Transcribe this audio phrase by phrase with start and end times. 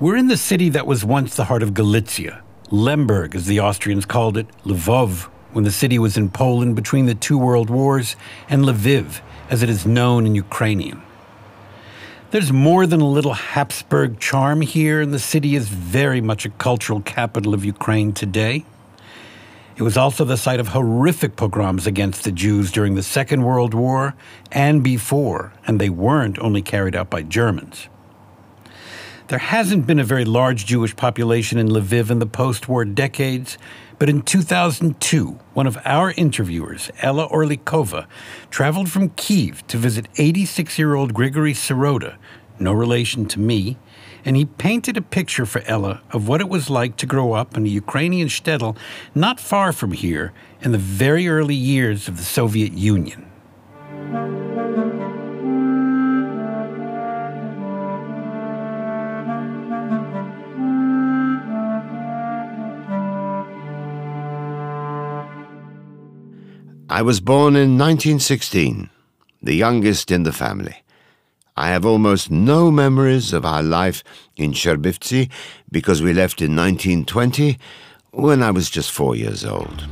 [0.00, 2.44] We're in the city that was once the heart of Galicia.
[2.70, 7.16] Lemberg, as the Austrians called it, Lvov, when the city was in Poland between the
[7.16, 8.14] two world wars,
[8.48, 9.20] and Lviv,
[9.50, 11.02] as it is known in Ukrainian.
[12.30, 16.50] There's more than a little Habsburg charm here, and the city is very much a
[16.50, 18.64] cultural capital of Ukraine today.
[19.76, 23.74] It was also the site of horrific pogroms against the Jews during the Second World
[23.74, 24.14] War
[24.52, 27.88] and before, and they weren't only carried out by Germans.
[29.28, 33.58] There hasn't been a very large Jewish population in Lviv in the post war decades,
[33.98, 38.06] but in 2002, one of our interviewers, Ella Orlikova,
[38.50, 42.16] traveled from Kiev to visit 86 year old Grigory Sirota,
[42.58, 43.76] no relation to me,
[44.24, 47.54] and he painted a picture for Ella of what it was like to grow up
[47.54, 48.78] in a Ukrainian shtetl
[49.14, 50.32] not far from here
[50.62, 53.30] in the very early years of the Soviet Union.
[66.98, 68.90] I was born in 1916,
[69.40, 70.82] the youngest in the family.
[71.56, 74.02] I have almost no memories of our life
[74.34, 75.30] in Cherbivtsi
[75.70, 77.56] because we left in 1920
[78.10, 79.86] when I was just four years old.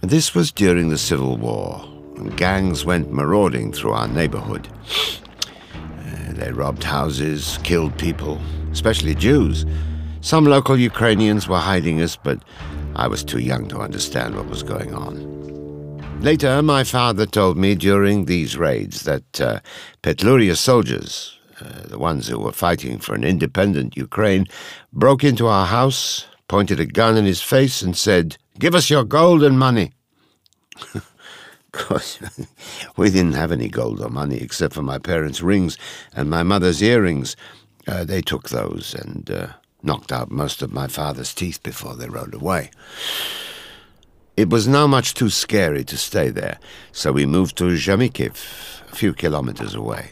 [0.00, 1.80] This was during the Civil War.
[2.16, 4.66] And gangs went marauding through our neighborhood.
[5.72, 8.40] Uh, they robbed houses, killed people,
[8.72, 9.64] especially Jews.
[10.22, 12.42] Some local Ukrainians were hiding us, but
[12.96, 15.35] I was too young to understand what was going on.
[16.20, 19.60] Later, my father told me during these raids that uh,
[20.02, 24.46] Petliura soldiers, uh, the ones who were fighting for an independent Ukraine,
[24.92, 29.04] broke into our house, pointed a gun in his face, and said, Give us your
[29.04, 29.92] gold and money.
[30.94, 31.12] of
[31.70, 32.18] course,
[32.96, 35.78] we didn't have any gold or money except for my parents' rings
[36.14, 37.36] and my mother's earrings.
[37.86, 39.48] Uh, they took those and uh,
[39.82, 42.70] knocked out most of my father's teeth before they rode away.
[44.36, 46.58] It was now much too scary to stay there,
[46.92, 48.32] so we moved to Zhamikiv,
[48.92, 50.10] a few kilometers away.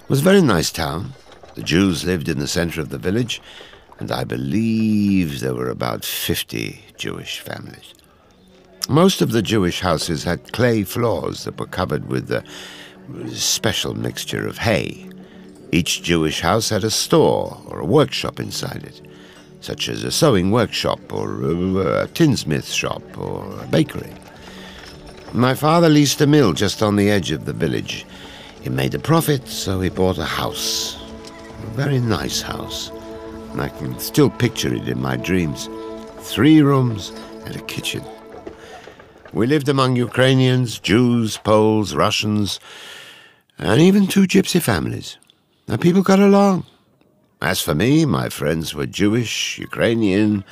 [0.00, 1.12] It was a very nice town.
[1.54, 3.40] The Jews lived in the center of the village,
[4.00, 7.94] and I believe there were about 50 Jewish families.
[8.88, 12.42] Most of the Jewish houses had clay floors that were covered with a
[13.28, 15.08] special mixture of hay.
[15.70, 19.00] Each Jewish house had a store or a workshop inside it
[19.60, 21.42] such as a sewing workshop or
[21.80, 24.12] a tinsmith shop or a bakery.
[25.32, 28.06] My father leased a mill just on the edge of the village.
[28.62, 30.96] He made a profit, so he bought a house.
[31.62, 32.90] A very nice house.
[33.52, 35.68] And I can still picture it in my dreams.
[36.20, 37.12] Three rooms
[37.44, 38.02] and a kitchen.
[39.32, 42.58] We lived among Ukrainians, Jews, Poles, Russians,
[43.58, 45.18] and even two gypsy families.
[45.66, 46.64] And people got along.
[47.40, 50.44] As for me, my friends were Jewish, Ukrainian,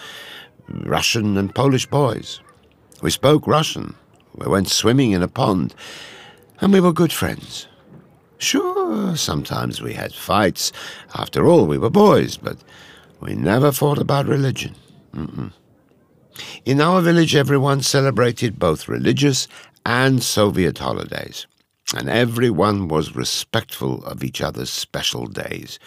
[0.68, 2.40] Russian, and Polish boys.
[3.02, 3.94] We spoke Russian.
[4.36, 5.74] We went swimming in a pond,
[6.60, 7.66] and we were good friends.
[8.38, 10.70] Sure, sometimes we had fights.
[11.14, 12.58] After all, we were boys, but
[13.20, 14.74] we never fought about religion.
[15.12, 15.52] Mm-mm.
[16.64, 19.48] In our village, everyone celebrated both religious
[19.84, 21.46] and Soviet holidays,
[21.94, 25.78] and everyone was respectful of each other's special days.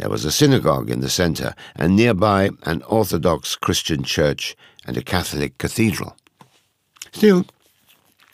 [0.00, 4.56] There was a synagogue in the centre, and nearby an Orthodox Christian church
[4.86, 6.16] and a Catholic cathedral.
[7.12, 7.44] Still,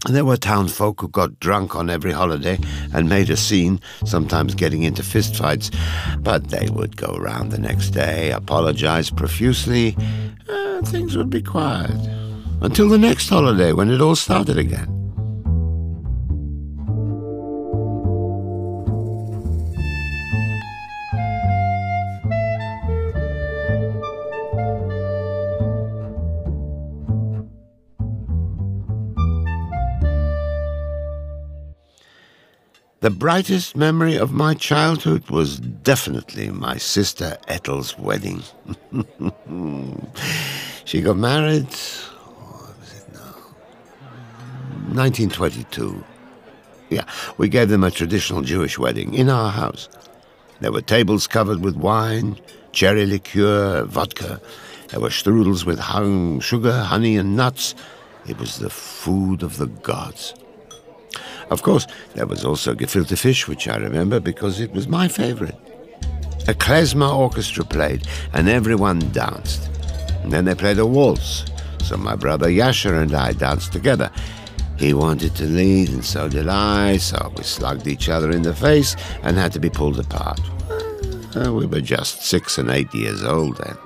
[0.09, 2.61] there were townfolk who got drunk on every holiday
[2.95, 5.77] and made a scene, sometimes getting into fistfights,
[6.23, 9.97] but they would go round the next day, apologize profusely,
[10.47, 11.91] and things would be quiet.
[12.61, 14.96] Until the next holiday when it all started again.
[33.01, 38.43] The brightest memory of my childhood was definitely my sister Ethel's wedding.
[40.87, 43.37] she got married, what was it now?
[44.97, 46.03] 1922.
[46.89, 47.05] Yeah,
[47.37, 49.91] we gave them a traditional Jewish wedding in our house.
[50.61, 52.39] There were tables covered with wine,
[52.73, 54.41] cherry liqueur, vodka.
[54.89, 57.75] There were strudels with hung sugar, honey, and nuts.
[58.27, 60.33] It was the food of the gods.
[61.51, 65.57] Of course, there was also gefilte fish, which I remember because it was my favorite.
[66.49, 69.69] A klezmer orchestra played, and everyone danced.
[70.23, 71.45] And then they played a waltz,
[71.83, 74.11] so my brother Yasher and I danced together.
[74.77, 78.55] He wanted to lead, and so did I, so we slugged each other in the
[78.55, 80.41] face and had to be pulled apart.
[81.35, 83.77] Uh, we were just six and eight years old then.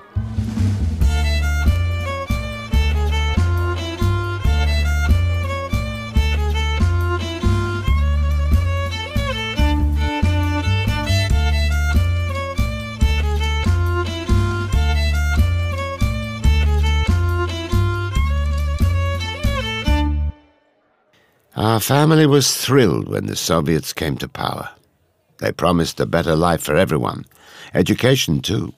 [21.71, 24.71] Our family was thrilled when the Soviets came to power.
[25.39, 27.27] They promised a better life for everyone,
[27.73, 28.75] education too.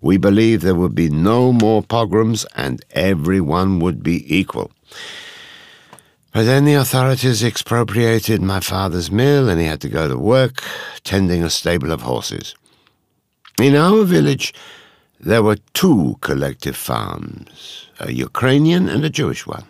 [0.00, 4.72] We believed there would be no more pogroms and everyone would be equal.
[6.32, 10.64] But then the authorities expropriated my father's mill and he had to go to work
[11.04, 12.54] tending a stable of horses.
[13.60, 14.54] In our village,
[15.20, 19.66] there were two collective farms, a Ukrainian and a Jewish one.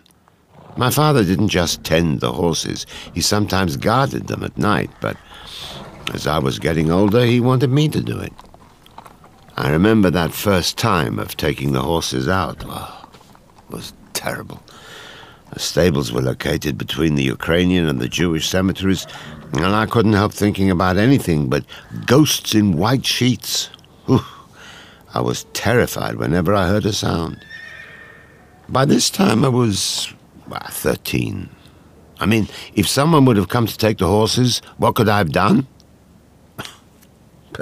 [0.75, 5.17] My father didn't just tend the horses, he sometimes guarded them at night, but
[6.13, 8.33] as I was getting older, he wanted me to do it.
[9.55, 12.63] I remember that first time of taking the horses out.
[12.65, 13.09] Oh,
[13.67, 14.63] it was terrible.
[15.51, 19.05] The stables were located between the Ukrainian and the Jewish cemeteries,
[19.53, 21.65] and I couldn't help thinking about anything but
[22.07, 23.69] ghosts in white sheets.
[24.07, 24.25] Whew.
[25.13, 27.45] I was terrified whenever I heard a sound.
[28.67, 30.11] By this time, I was
[30.47, 31.49] well, 13.
[32.19, 35.31] I mean, if someone would have come to take the horses, what could I have
[35.31, 35.67] done?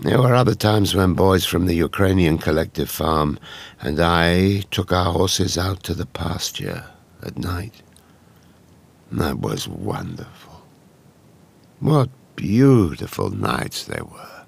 [0.00, 3.38] there were other times when boys from the Ukrainian collective farm
[3.80, 6.84] and I took our horses out to the pasture
[7.22, 7.82] at night.
[9.12, 10.62] That was wonderful.
[11.80, 14.45] What beautiful nights they were.